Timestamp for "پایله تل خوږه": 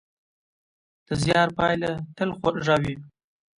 1.57-2.75